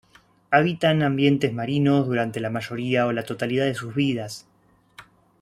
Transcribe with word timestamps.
Habitan 0.49 1.03
ambientes 1.03 1.53
marinos 1.53 2.07
durante 2.07 2.39
la 2.39 2.49
mayoría 2.49 3.05
o 3.05 3.11
la 3.11 3.21
totalidad 3.21 3.65
de 3.65 3.75
sus 3.75 3.93
vidas. 3.93 4.47